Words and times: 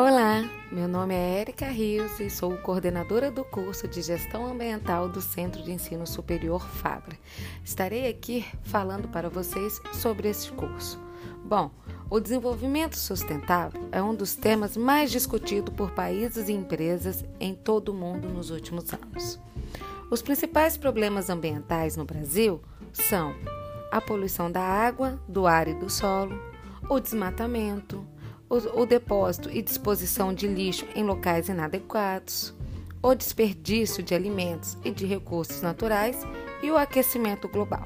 Olá, 0.00 0.48
meu 0.70 0.86
nome 0.86 1.12
é 1.12 1.40
Erika 1.40 1.66
Rios 1.66 2.20
e 2.20 2.30
sou 2.30 2.56
coordenadora 2.58 3.32
do 3.32 3.42
curso 3.42 3.88
de 3.88 4.00
Gestão 4.00 4.46
Ambiental 4.46 5.08
do 5.08 5.20
Centro 5.20 5.60
de 5.60 5.72
Ensino 5.72 6.06
Superior 6.06 6.64
Fabra. 6.68 7.18
Estarei 7.64 8.08
aqui 8.08 8.46
falando 8.62 9.08
para 9.08 9.28
vocês 9.28 9.82
sobre 9.92 10.28
esse 10.28 10.52
curso. 10.52 11.00
Bom, 11.44 11.72
o 12.08 12.20
desenvolvimento 12.20 12.96
sustentável 12.96 13.88
é 13.90 14.00
um 14.00 14.14
dos 14.14 14.36
temas 14.36 14.76
mais 14.76 15.10
discutidos 15.10 15.74
por 15.74 15.90
países 15.90 16.48
e 16.48 16.52
empresas 16.52 17.24
em 17.40 17.52
todo 17.52 17.88
o 17.88 17.94
mundo 17.94 18.28
nos 18.28 18.50
últimos 18.50 18.92
anos. 18.94 19.40
Os 20.12 20.22
principais 20.22 20.76
problemas 20.76 21.28
ambientais 21.28 21.96
no 21.96 22.04
Brasil 22.04 22.62
são 22.92 23.34
a 23.90 24.00
poluição 24.00 24.48
da 24.48 24.62
água, 24.62 25.20
do 25.26 25.44
ar 25.44 25.66
e 25.66 25.74
do 25.74 25.90
solo, 25.90 26.40
o 26.88 27.00
desmatamento, 27.00 28.06
o, 28.48 28.82
o 28.82 28.86
depósito 28.86 29.50
e 29.50 29.62
disposição 29.62 30.32
de 30.32 30.46
lixo 30.46 30.86
em 30.94 31.04
locais 31.04 31.48
inadequados, 31.48 32.54
o 33.02 33.14
desperdício 33.14 34.02
de 34.02 34.14
alimentos 34.14 34.76
e 34.84 34.90
de 34.90 35.06
recursos 35.06 35.62
naturais 35.62 36.26
e 36.62 36.70
o 36.70 36.76
aquecimento 36.76 37.48
global. 37.48 37.84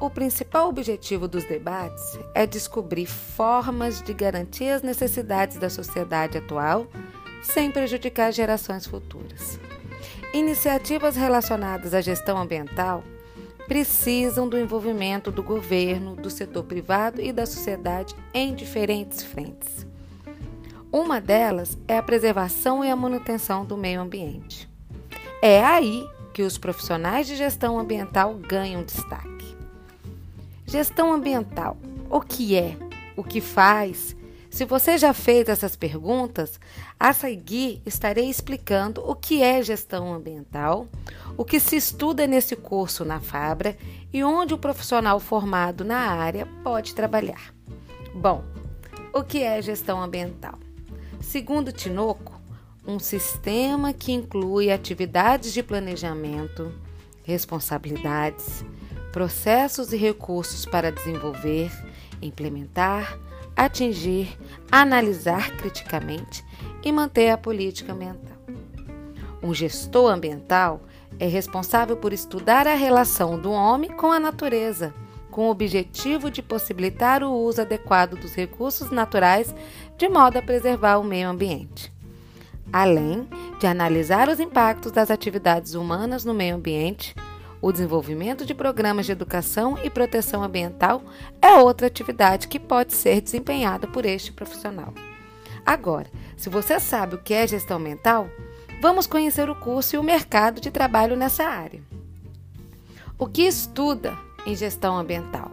O 0.00 0.10
principal 0.10 0.68
objetivo 0.68 1.26
dos 1.26 1.44
debates 1.44 2.18
é 2.34 2.46
descobrir 2.46 3.06
formas 3.06 4.02
de 4.02 4.12
garantir 4.12 4.68
as 4.68 4.82
necessidades 4.82 5.56
da 5.56 5.70
sociedade 5.70 6.36
atual 6.36 6.86
sem 7.42 7.70
prejudicar 7.70 8.32
gerações 8.32 8.86
futuras. 8.86 9.58
Iniciativas 10.34 11.16
relacionadas 11.16 11.94
à 11.94 12.00
gestão 12.00 12.36
ambiental 12.36 13.04
precisam 13.66 14.48
do 14.48 14.58
envolvimento 14.58 15.30
do 15.30 15.42
governo, 15.42 16.14
do 16.14 16.30
setor 16.30 16.64
privado 16.64 17.20
e 17.20 17.32
da 17.32 17.46
sociedade 17.46 18.14
em 18.32 18.54
diferentes 18.54 19.22
frentes. 19.22 19.86
Uma 20.92 21.20
delas 21.20 21.76
é 21.88 21.98
a 21.98 22.02
preservação 22.02 22.84
e 22.84 22.90
a 22.90 22.96
manutenção 22.96 23.64
do 23.64 23.76
meio 23.76 24.00
ambiente. 24.00 24.68
É 25.42 25.64
aí 25.64 26.06
que 26.32 26.42
os 26.42 26.56
profissionais 26.56 27.26
de 27.26 27.36
gestão 27.36 27.78
ambiental 27.78 28.34
ganham 28.34 28.84
destaque. 28.84 29.56
Gestão 30.66 31.12
ambiental: 31.12 31.76
o 32.08 32.20
que 32.20 32.56
é? 32.56 32.76
O 33.16 33.24
que 33.24 33.40
faz? 33.40 34.16
Se 34.54 34.64
você 34.64 34.96
já 34.96 35.12
fez 35.12 35.48
essas 35.48 35.74
perguntas, 35.74 36.60
a 36.98 37.12
seguir 37.12 37.82
estarei 37.84 38.30
explicando 38.30 39.02
o 39.04 39.12
que 39.16 39.42
é 39.42 39.60
gestão 39.60 40.14
ambiental, 40.14 40.86
o 41.36 41.44
que 41.44 41.58
se 41.58 41.74
estuda 41.74 42.24
nesse 42.24 42.54
curso 42.54 43.04
na 43.04 43.18
Fabra 43.18 43.76
e 44.12 44.22
onde 44.22 44.54
o 44.54 44.58
profissional 44.58 45.18
formado 45.18 45.84
na 45.84 45.98
área 45.98 46.46
pode 46.62 46.94
trabalhar. 46.94 47.52
Bom, 48.14 48.44
o 49.12 49.24
que 49.24 49.42
é 49.42 49.60
gestão 49.60 50.00
ambiental? 50.00 50.56
Segundo 51.20 51.72
Tinoco, 51.72 52.40
um 52.86 53.00
sistema 53.00 53.92
que 53.92 54.12
inclui 54.12 54.70
atividades 54.70 55.52
de 55.52 55.64
planejamento, 55.64 56.72
responsabilidades, 57.24 58.64
processos 59.10 59.92
e 59.92 59.96
recursos 59.96 60.64
para 60.64 60.92
desenvolver, 60.92 61.72
implementar, 62.22 63.18
atingir, 63.56 64.36
analisar 64.70 65.50
criticamente 65.56 66.44
e 66.82 66.92
manter 66.92 67.30
a 67.30 67.38
política 67.38 67.92
ambiental. 67.92 68.36
Um 69.42 69.52
gestor 69.52 70.10
ambiental 70.10 70.80
é 71.18 71.26
responsável 71.26 71.96
por 71.96 72.12
estudar 72.12 72.66
a 72.66 72.74
relação 72.74 73.38
do 73.38 73.52
homem 73.52 73.90
com 73.90 74.10
a 74.10 74.18
natureza, 74.18 74.94
com 75.30 75.48
o 75.48 75.50
objetivo 75.50 76.30
de 76.30 76.42
possibilitar 76.42 77.22
o 77.22 77.30
uso 77.30 77.60
adequado 77.60 78.16
dos 78.16 78.34
recursos 78.34 78.90
naturais 78.90 79.54
de 79.96 80.08
modo 80.08 80.38
a 80.38 80.42
preservar 80.42 80.98
o 80.98 81.04
meio 81.04 81.28
ambiente. 81.28 81.92
Além 82.72 83.28
de 83.60 83.66
analisar 83.66 84.28
os 84.28 84.40
impactos 84.40 84.92
das 84.92 85.10
atividades 85.10 85.74
humanas 85.74 86.24
no 86.24 86.34
meio 86.34 86.56
ambiente, 86.56 87.14
o 87.64 87.72
desenvolvimento 87.72 88.44
de 88.44 88.54
programas 88.54 89.06
de 89.06 89.12
educação 89.12 89.78
e 89.82 89.88
proteção 89.88 90.42
ambiental 90.42 91.02
é 91.40 91.54
outra 91.54 91.86
atividade 91.86 92.46
que 92.46 92.60
pode 92.60 92.92
ser 92.92 93.22
desempenhada 93.22 93.86
por 93.86 94.04
este 94.04 94.30
profissional. 94.30 94.92
Agora, 95.64 96.06
se 96.36 96.50
você 96.50 96.78
sabe 96.78 97.14
o 97.14 97.22
que 97.22 97.32
é 97.32 97.46
gestão 97.46 97.78
ambiental, 97.78 98.28
vamos 98.82 99.06
conhecer 99.06 99.48
o 99.48 99.54
curso 99.54 99.96
e 99.96 99.98
o 99.98 100.02
mercado 100.02 100.60
de 100.60 100.70
trabalho 100.70 101.16
nessa 101.16 101.44
área. 101.44 101.80
O 103.18 103.26
que 103.26 103.46
estuda 103.46 104.14
em 104.44 104.54
gestão 104.54 104.98
ambiental? 104.98 105.50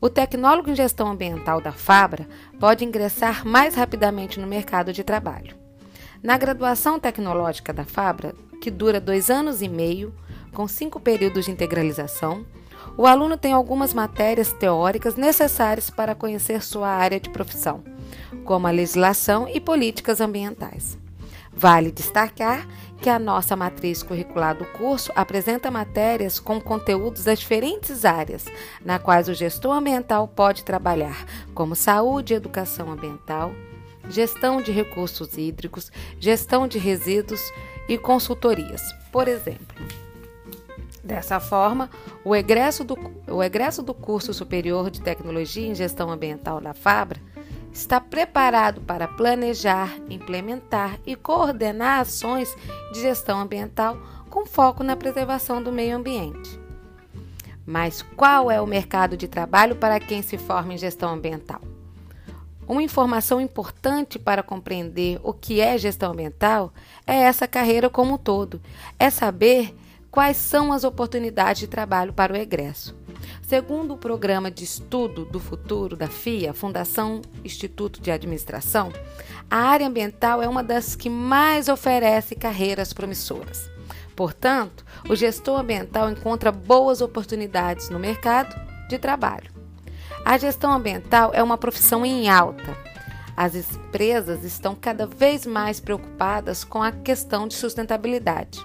O 0.00 0.08
tecnólogo 0.08 0.70
em 0.70 0.76
gestão 0.76 1.08
ambiental 1.08 1.60
da 1.60 1.72
Fabra 1.72 2.28
pode 2.60 2.84
ingressar 2.84 3.44
mais 3.44 3.74
rapidamente 3.74 4.38
no 4.38 4.46
mercado 4.46 4.92
de 4.92 5.02
trabalho. 5.02 5.56
Na 6.22 6.38
graduação 6.38 7.00
tecnológica 7.00 7.72
da 7.72 7.84
Fabra, 7.84 8.32
que 8.62 8.70
dura 8.70 9.00
dois 9.00 9.28
anos 9.28 9.60
e 9.60 9.68
meio, 9.68 10.14
com 10.56 10.66
cinco 10.66 10.98
períodos 10.98 11.44
de 11.44 11.50
integralização, 11.50 12.46
o 12.96 13.06
aluno 13.06 13.36
tem 13.36 13.52
algumas 13.52 13.92
matérias 13.92 14.54
teóricas 14.54 15.14
necessárias 15.14 15.90
para 15.90 16.14
conhecer 16.14 16.62
sua 16.62 16.88
área 16.88 17.20
de 17.20 17.28
profissão, 17.28 17.84
como 18.42 18.66
a 18.66 18.70
legislação 18.70 19.46
e 19.52 19.60
políticas 19.60 20.18
ambientais. 20.18 20.96
Vale 21.52 21.92
destacar 21.92 22.66
que 23.02 23.10
a 23.10 23.18
nossa 23.18 23.54
matriz 23.54 24.02
curricular 24.02 24.56
do 24.56 24.64
curso 24.64 25.12
apresenta 25.14 25.70
matérias 25.70 26.40
com 26.40 26.58
conteúdos 26.58 27.24
das 27.24 27.38
diferentes 27.38 28.06
áreas, 28.06 28.46
na 28.82 28.98
quais 28.98 29.28
o 29.28 29.34
gestor 29.34 29.76
ambiental 29.76 30.26
pode 30.26 30.64
trabalhar, 30.64 31.26
como 31.54 31.76
saúde 31.76 32.32
e 32.32 32.36
educação 32.36 32.90
ambiental, 32.90 33.52
gestão 34.08 34.62
de 34.62 34.72
recursos 34.72 35.36
hídricos, 35.36 35.92
gestão 36.18 36.66
de 36.66 36.78
resíduos 36.78 37.42
e 37.86 37.98
consultorias, 37.98 38.80
por 39.12 39.28
exemplo. 39.28 40.05
Dessa 41.06 41.38
forma, 41.38 41.88
o 42.24 42.34
egresso, 42.34 42.82
do, 42.82 42.98
o 43.28 43.40
egresso 43.40 43.80
do 43.80 43.94
curso 43.94 44.34
superior 44.34 44.90
de 44.90 45.00
tecnologia 45.00 45.64
em 45.64 45.72
gestão 45.72 46.10
ambiental 46.10 46.60
da 46.60 46.74
Fabra 46.74 47.20
está 47.72 48.00
preparado 48.00 48.80
para 48.80 49.06
planejar, 49.06 49.96
implementar 50.10 50.98
e 51.06 51.14
coordenar 51.14 52.00
ações 52.00 52.52
de 52.92 53.02
gestão 53.02 53.38
ambiental 53.38 53.96
com 54.28 54.44
foco 54.44 54.82
na 54.82 54.96
preservação 54.96 55.62
do 55.62 55.70
meio 55.70 55.94
ambiente. 55.96 56.58
Mas 57.64 58.02
qual 58.02 58.50
é 58.50 58.60
o 58.60 58.66
mercado 58.66 59.16
de 59.16 59.28
trabalho 59.28 59.76
para 59.76 60.00
quem 60.00 60.22
se 60.22 60.36
forma 60.36 60.74
em 60.74 60.78
gestão 60.78 61.10
ambiental? 61.10 61.60
Uma 62.66 62.82
informação 62.82 63.40
importante 63.40 64.18
para 64.18 64.42
compreender 64.42 65.20
o 65.22 65.32
que 65.32 65.60
é 65.60 65.78
gestão 65.78 66.10
ambiental 66.10 66.72
é 67.06 67.14
essa 67.14 67.46
carreira 67.46 67.88
como 67.88 68.14
um 68.14 68.18
todo. 68.18 68.60
É 68.98 69.08
saber 69.08 69.72
quais 70.10 70.36
são 70.36 70.72
as 70.72 70.84
oportunidades 70.84 71.60
de 71.60 71.66
trabalho 71.66 72.12
para 72.12 72.32
o 72.32 72.36
egresso. 72.36 72.96
Segundo 73.42 73.94
o 73.94 73.98
Programa 73.98 74.50
de 74.50 74.64
Estudo 74.64 75.24
do 75.24 75.38
Futuro 75.38 75.96
da 75.96 76.08
FIA, 76.08 76.52
Fundação 76.52 77.22
Instituto 77.44 78.00
de 78.00 78.10
Administração, 78.10 78.92
a 79.50 79.56
área 79.56 79.86
ambiental 79.86 80.42
é 80.42 80.48
uma 80.48 80.64
das 80.64 80.96
que 80.96 81.08
mais 81.08 81.68
oferece 81.68 82.34
carreiras 82.34 82.92
promissoras. 82.92 83.70
Portanto, 84.16 84.84
o 85.08 85.14
gestor 85.14 85.60
ambiental 85.60 86.10
encontra 86.10 86.50
boas 86.50 87.00
oportunidades 87.00 87.90
no 87.90 87.98
mercado 87.98 88.58
de 88.88 88.98
trabalho. 88.98 89.50
A 90.24 90.36
gestão 90.38 90.72
ambiental 90.72 91.30
é 91.32 91.42
uma 91.42 91.58
profissão 91.58 92.04
em 92.04 92.28
alta. 92.28 92.76
As 93.36 93.54
empresas 93.54 94.42
estão 94.42 94.74
cada 94.74 95.06
vez 95.06 95.46
mais 95.46 95.78
preocupadas 95.78 96.64
com 96.64 96.82
a 96.82 96.90
questão 96.90 97.46
de 97.46 97.54
sustentabilidade 97.54 98.64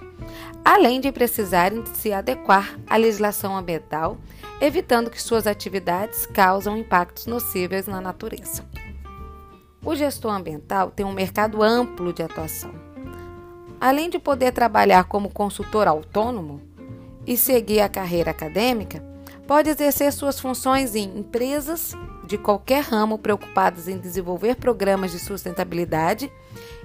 além 0.63 1.01
de 1.01 1.11
precisarem 1.11 1.83
se 1.93 2.13
adequar 2.13 2.77
à 2.87 2.97
legislação 2.97 3.55
ambiental, 3.55 4.17
evitando 4.59 5.09
que 5.09 5.21
suas 5.21 5.47
atividades 5.47 6.25
causam 6.25 6.77
impactos 6.77 7.25
nocíveis 7.25 7.87
na 7.87 7.99
natureza. 7.99 8.63
O 9.83 9.95
gestor 9.95 10.33
ambiental 10.33 10.91
tem 10.91 11.05
um 11.05 11.11
mercado 11.11 11.63
amplo 11.63 12.13
de 12.13 12.21
atuação. 12.21 12.71
Além 13.79 14.09
de 14.09 14.19
poder 14.19 14.51
trabalhar 14.51 15.05
como 15.05 15.31
consultor 15.31 15.87
autônomo 15.87 16.61
e 17.25 17.35
seguir 17.35 17.79
a 17.79 17.89
carreira 17.89 18.29
acadêmica, 18.29 19.03
pode 19.47 19.69
exercer 19.69 20.13
suas 20.13 20.39
funções 20.39 20.95
em 20.95 21.17
empresas 21.17 21.95
de 22.27 22.37
qualquer 22.37 22.83
ramo 22.83 23.17
preocupadas 23.17 23.87
em 23.87 23.97
desenvolver 23.97 24.55
programas 24.55 25.11
de 25.11 25.19
sustentabilidade 25.19 26.31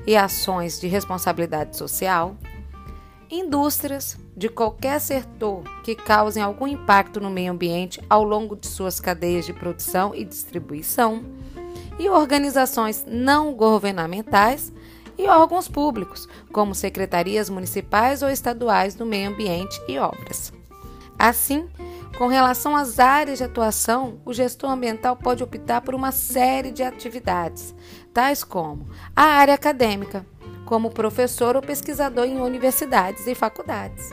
e 0.07 0.17
ações 0.17 0.81
de 0.81 0.89
responsabilidade 0.89 1.77
social, 1.77 2.35
Indústrias 3.31 4.17
de 4.37 4.49
qualquer 4.49 5.01
setor 5.01 5.63
que 5.83 5.95
causem 5.95 6.43
algum 6.43 6.67
impacto 6.67 7.21
no 7.21 7.31
meio 7.31 7.53
ambiente 7.53 8.01
ao 8.09 8.23
longo 8.23 8.55
de 8.55 8.67
suas 8.67 9.01
cadeias 9.01 9.45
de 9.45 9.53
produção 9.53 10.15
e 10.15 10.25
distribuição, 10.25 11.25
e 11.99 12.09
organizações 12.09 13.05
não 13.09 13.55
governamentais 13.55 14.73
e 15.19 15.27
órgãos 15.27 15.67
públicos, 15.67 16.29
como 16.53 16.75
secretarias 16.75 17.49
municipais 17.49 18.23
ou 18.23 18.29
estaduais 18.29 18.95
do 18.95 19.07
meio 19.07 19.31
ambiente 19.31 19.81
e 19.89 19.99
obras. 19.99 20.53
Assim, 21.19 21.67
Com 22.19 22.29
relação 22.29 22.75
às 22.75 22.99
áreas 22.99 23.39
de 23.39 23.45
atuação, 23.45 24.19
o 24.25 24.33
gestor 24.33 24.71
ambiental 24.71 25.15
pode 25.17 25.43
optar 25.43 25.83
por 25.83 25.95
uma 25.95 26.11
série 26.11 26.71
de 26.71 26.83
atividades, 26.83 27.75
tais 28.13 28.43
como 28.43 28.89
a 29.15 29.23
área 29.23 29.53
acadêmica, 29.53 30.25
como 30.67 30.91
professor 30.91 31.57
ou 31.57 31.63
pesquisador 31.63 32.27
em 32.27 32.39
universidades 32.39 33.27
e 33.27 33.35
faculdades, 33.35 34.11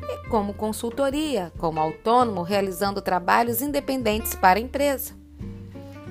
e 0.00 0.28
como 0.28 0.54
consultoria, 0.54 1.52
como 1.58 1.78
autônomo 1.78 2.42
realizando 2.42 3.02
trabalhos 3.02 3.60
independentes 3.60 4.34
para 4.34 4.58
a 4.58 4.62
empresa. 4.62 5.12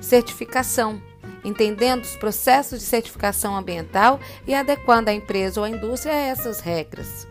Certificação, 0.00 1.02
entendendo 1.44 2.04
os 2.04 2.14
processos 2.14 2.78
de 2.78 2.84
certificação 2.84 3.56
ambiental 3.56 4.20
e 4.46 4.54
adequando 4.54 5.10
a 5.10 5.14
empresa 5.14 5.60
ou 5.60 5.64
a 5.64 5.70
indústria 5.70 6.12
a 6.14 6.18
essas 6.18 6.60
regras 6.60 7.26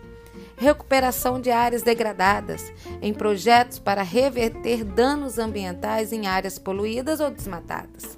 recuperação 0.57 1.39
de 1.39 1.51
áreas 1.51 1.83
degradadas, 1.83 2.73
em 3.01 3.13
projetos 3.13 3.77
para 3.77 4.01
reverter 4.01 4.83
danos 4.83 5.37
ambientais 5.37 6.11
em 6.11 6.25
áreas 6.25 6.57
poluídas 6.57 7.19
ou 7.19 7.29
desmatadas. 7.29 8.17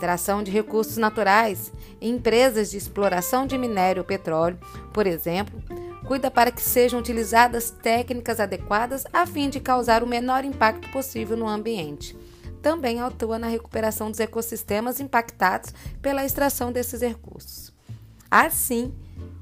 Extração 0.00 0.42
de 0.42 0.50
recursos 0.50 0.96
naturais, 0.96 1.70
em 2.00 2.14
empresas 2.14 2.70
de 2.70 2.78
exploração 2.78 3.46
de 3.46 3.58
minério 3.58 4.00
ou 4.00 4.06
petróleo, 4.06 4.58
por 4.94 5.06
exemplo, 5.06 5.62
cuida 6.06 6.30
para 6.30 6.50
que 6.50 6.62
sejam 6.62 6.98
utilizadas 6.98 7.70
técnicas 7.70 8.40
adequadas 8.40 9.04
a 9.12 9.26
fim 9.26 9.50
de 9.50 9.60
causar 9.60 10.02
o 10.02 10.06
menor 10.06 10.42
impacto 10.42 10.88
possível 10.88 11.36
no 11.36 11.46
ambiente. 11.46 12.16
Também 12.62 12.98
atua 12.98 13.38
na 13.38 13.46
recuperação 13.48 14.10
dos 14.10 14.20
ecossistemas 14.20 15.00
impactados 15.00 15.74
pela 16.00 16.24
extração 16.24 16.72
desses 16.72 17.02
recursos. 17.02 17.70
Assim, 18.30 18.94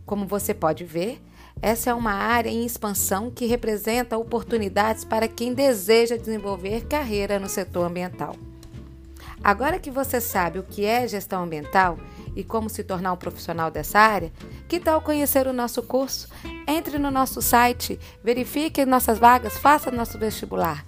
como 0.05 0.26
você 0.26 0.52
pode 0.52 0.82
ver, 0.82 1.22
essa 1.62 1.90
é 1.90 1.94
uma 1.94 2.14
área 2.14 2.50
em 2.50 2.66
expansão 2.66 3.31
que 3.31 3.46
representa 3.46 4.19
oportunidades 4.19 5.05
para 5.05 5.28
quem 5.28 5.55
deseja 5.55 6.16
desenvolver 6.16 6.88
carreira 6.88 7.38
no 7.38 7.49
setor 7.49 7.87
ambiental. 7.87 8.34
Agora 9.43 9.79
que 9.79 9.90
você 9.90 10.20
sabe 10.20 10.58
o 10.58 10.62
que 10.62 10.85
é 10.85 11.06
gestão 11.06 11.44
ambiental 11.44 11.99
e 12.35 12.44
como 12.44 12.69
se 12.69 12.85
tornar 12.85 13.12
um 13.12 13.17
profissional 13.17 13.70
dessa 13.70 13.99
área, 13.99 14.32
que 14.69 14.79
tal 14.79 15.00
conhecer 15.00 15.46
o 15.46 15.52
nosso 15.52 15.82
curso? 15.82 16.29
Entre 16.67 16.99
no 16.99 17.11
nosso 17.11 17.40
site, 17.40 17.99
verifique 18.23 18.85
nossas 18.85 19.19
vagas, 19.19 19.56
faça 19.58 19.90
nosso 19.90 20.19
vestibular. 20.19 20.85